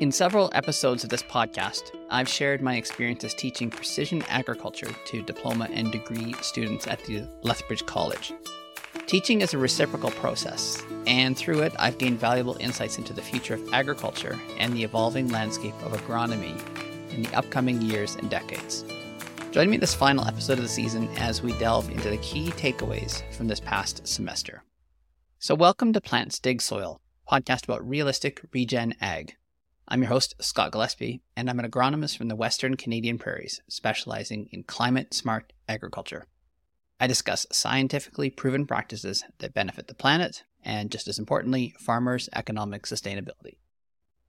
[0.00, 5.68] In several episodes of this podcast, I've shared my experiences teaching precision agriculture to diploma
[5.70, 8.32] and degree students at the Lethbridge College.
[9.06, 13.52] Teaching is a reciprocal process, and through it, I've gained valuable insights into the future
[13.52, 16.58] of agriculture and the evolving landscape of agronomy
[17.12, 18.86] in the upcoming years and decades.
[19.50, 22.48] Join me in this final episode of the season as we delve into the key
[22.52, 24.62] takeaways from this past semester.
[25.40, 29.36] So, welcome to Plants Dig Soil, podcast about realistic regen ag.
[29.92, 34.48] I'm your host, Scott Gillespie, and I'm an agronomist from the Western Canadian prairies, specializing
[34.52, 36.28] in climate smart agriculture.
[37.00, 42.84] I discuss scientifically proven practices that benefit the planet and, just as importantly, farmers' economic
[42.84, 43.56] sustainability.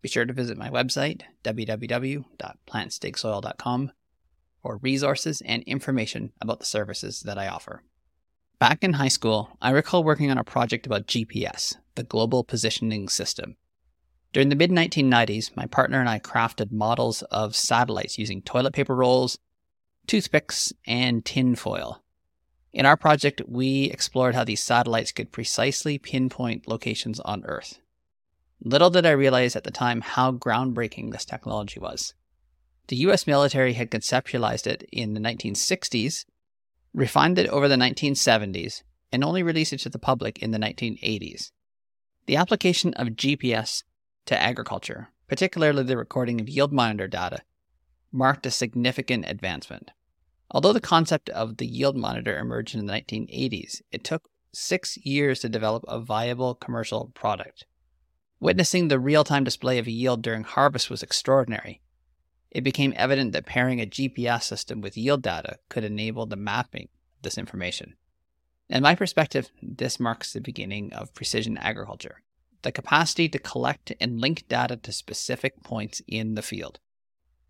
[0.00, 3.92] Be sure to visit my website, www.plantsdigsoil.com,
[4.62, 7.82] for resources and information about the services that I offer.
[8.58, 13.10] Back in high school, I recall working on a project about GPS, the Global Positioning
[13.10, 13.56] System.
[14.32, 18.94] During the mid 1990s, my partner and I crafted models of satellites using toilet paper
[18.94, 19.38] rolls,
[20.06, 22.02] toothpicks, and tin foil.
[22.72, 27.80] In our project, we explored how these satellites could precisely pinpoint locations on Earth.
[28.62, 32.14] Little did I realize at the time how groundbreaking this technology was.
[32.86, 36.24] The US military had conceptualized it in the 1960s,
[36.94, 41.50] refined it over the 1970s, and only released it to the public in the 1980s.
[42.26, 43.82] The application of GPS
[44.26, 47.40] to agriculture, particularly the recording of yield monitor data,
[48.12, 49.90] marked a significant advancement.
[50.50, 55.40] Although the concept of the yield monitor emerged in the 1980s, it took six years
[55.40, 57.66] to develop a viable commercial product.
[58.40, 61.80] Witnessing the real time display of yield during harvest was extraordinary.
[62.50, 66.88] It became evident that pairing a GPS system with yield data could enable the mapping
[67.18, 67.94] of this information.
[68.68, 72.22] In my perspective, this marks the beginning of precision agriculture
[72.62, 76.78] the capacity to collect and link data to specific points in the field.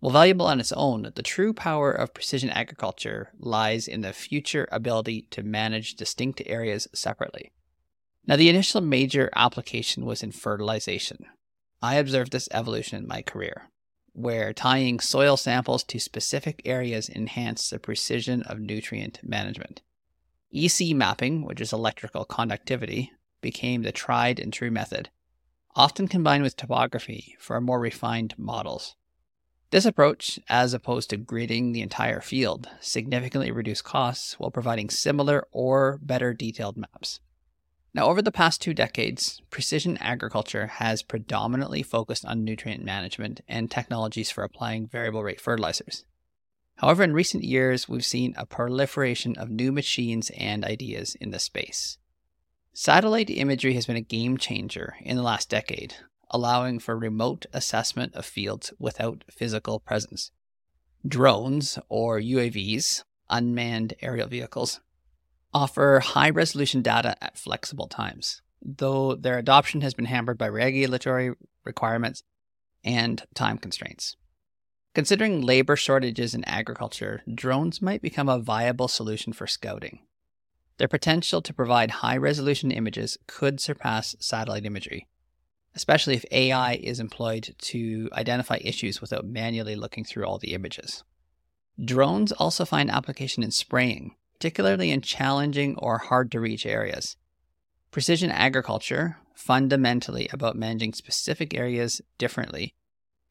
[0.00, 4.68] While valuable on its own, the true power of precision agriculture lies in the future
[4.72, 7.52] ability to manage distinct areas separately.
[8.26, 11.26] Now, the initial major application was in fertilization.
[11.80, 13.70] I observed this evolution in my career,
[14.12, 19.82] where tying soil samples to specific areas enhanced the precision of nutrient management.
[20.52, 23.12] EC mapping, which is electrical conductivity,
[23.42, 25.10] became the tried and true method,
[25.76, 28.96] often combined with topography for more refined models.
[29.70, 35.46] This approach, as opposed to gridding the entire field, significantly reduced costs while providing similar
[35.50, 37.20] or better detailed maps.
[37.94, 43.70] Now, over the past two decades, precision agriculture has predominantly focused on nutrient management and
[43.70, 46.04] technologies for applying variable rate fertilizers.
[46.76, 51.44] However, in recent years, we've seen a proliferation of new machines and ideas in this
[51.44, 51.98] space.
[52.74, 55.96] Satellite imagery has been a game changer in the last decade,
[56.30, 60.30] allowing for remote assessment of fields without physical presence.
[61.06, 64.80] Drones, or UAVs, unmanned aerial vehicles,
[65.52, 71.34] offer high resolution data at flexible times, though their adoption has been hampered by regulatory
[71.64, 72.22] requirements
[72.82, 74.16] and time constraints.
[74.94, 80.00] Considering labor shortages in agriculture, drones might become a viable solution for scouting.
[80.82, 85.06] Their potential to provide high resolution images could surpass satellite imagery,
[85.76, 91.04] especially if AI is employed to identify issues without manually looking through all the images.
[91.80, 97.16] Drones also find application in spraying, particularly in challenging or hard to reach areas.
[97.92, 102.74] Precision agriculture, fundamentally about managing specific areas differently,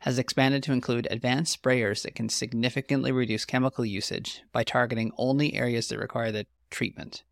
[0.00, 5.54] has expanded to include advanced sprayers that can significantly reduce chemical usage by targeting only
[5.54, 7.22] areas that require the treatment.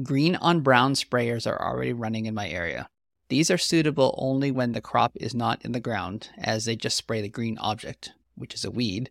[0.00, 2.88] Green on brown sprayers are already running in my area.
[3.28, 6.96] These are suitable only when the crop is not in the ground, as they just
[6.96, 9.10] spray the green object, which is a weed,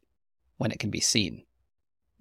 [0.58, 1.44] when it can be seen.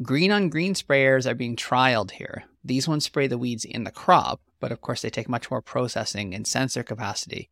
[0.03, 2.45] Green on green sprayers are being trialed here.
[2.63, 5.63] These ones spray the weeds in the crop, but of course they take much more
[5.63, 7.51] processing and sensor capacity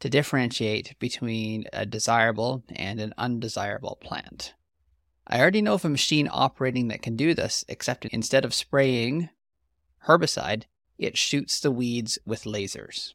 [0.00, 4.54] to differentiate between a desirable and an undesirable plant.
[5.26, 9.30] I already know of a machine operating that can do this, except instead of spraying
[10.06, 10.64] herbicide,
[10.98, 13.14] it shoots the weeds with lasers.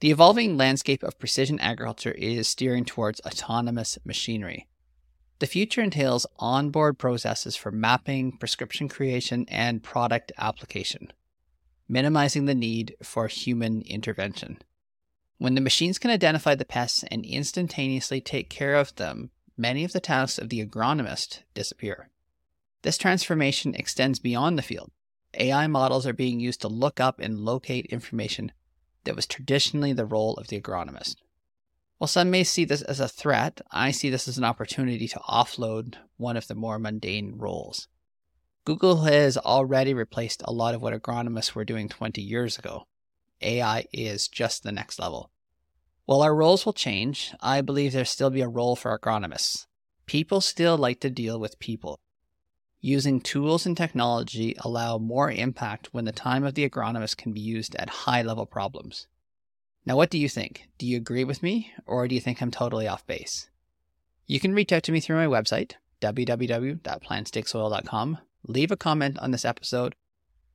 [0.00, 4.66] The evolving landscape of precision agriculture is steering towards autonomous machinery.
[5.38, 11.12] The future entails onboard processes for mapping, prescription creation, and product application,
[11.88, 14.58] minimizing the need for human intervention.
[15.38, 19.92] When the machines can identify the pests and instantaneously take care of them, many of
[19.92, 22.08] the tasks of the agronomist disappear.
[22.82, 24.90] This transformation extends beyond the field
[25.34, 28.52] AI models are being used to look up and locate information
[29.04, 31.16] that was traditionally the role of the agronomist.
[31.98, 35.20] While some may see this as a threat, I see this as an opportunity to
[35.20, 37.88] offload one of the more mundane roles.
[38.64, 42.86] Google has already replaced a lot of what agronomists were doing 20 years ago.
[43.40, 45.30] AI is just the next level.
[46.04, 49.66] While our roles will change, I believe there'll still be a role for agronomists.
[50.06, 52.00] People still like to deal with people.
[52.84, 57.40] Using tools and technology allow more impact when the time of the agronomist can be
[57.40, 59.06] used at high level problems.
[59.86, 60.68] Now, what do you think?
[60.78, 63.48] Do you agree with me, or do you think I'm totally off base?
[64.26, 68.18] You can reach out to me through my website, www.plantsdigsoil.com,
[68.48, 69.94] leave a comment on this episode,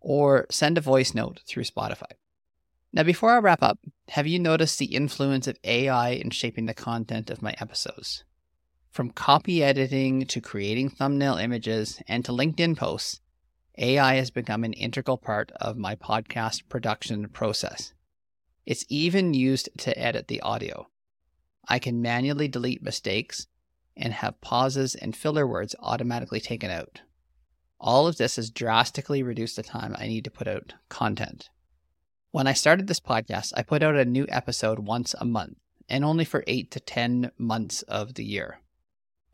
[0.01, 2.11] or send a voice note through Spotify.
[2.91, 3.79] Now, before I wrap up,
[4.09, 8.25] have you noticed the influence of AI in shaping the content of my episodes?
[8.97, 13.21] From copy editing to creating thumbnail images and to LinkedIn posts,
[13.77, 17.93] AI has become an integral part of my podcast production process.
[18.65, 20.87] It's even used to edit the audio.
[21.67, 23.45] I can manually delete mistakes
[23.95, 27.01] and have pauses and filler words automatically taken out.
[27.79, 31.51] All of this has drastically reduced the time I need to put out content.
[32.31, 36.03] When I started this podcast, I put out a new episode once a month and
[36.03, 38.59] only for 8 to 10 months of the year.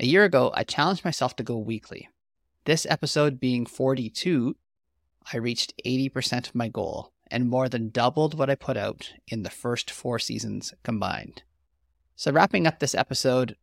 [0.03, 2.09] A year ago, I challenged myself to go weekly.
[2.65, 4.53] This episode being 42,
[5.31, 9.44] I reached 80% of my goal and more than doubled what I put out in
[9.44, 11.44] the first four seasons combined.
[12.17, 13.55] So, wrapping up this episode,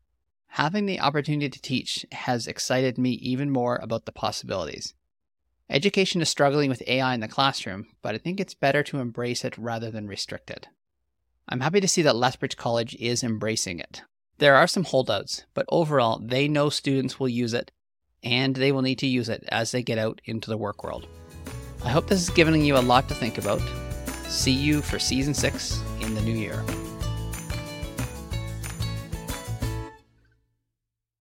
[0.47, 4.95] having the opportunity to teach has excited me even more about the possibilities.
[5.69, 9.45] Education is struggling with AI in the classroom, but I think it's better to embrace
[9.45, 10.69] it rather than restrict it.
[11.47, 14.05] I'm happy to see that Lethbridge College is embracing it.
[14.41, 17.71] There are some holdouts, but overall, they know students will use it
[18.23, 21.07] and they will need to use it as they get out into the work world.
[21.85, 23.61] I hope this has given you a lot to think about.
[24.29, 26.65] See you for season six in the new year.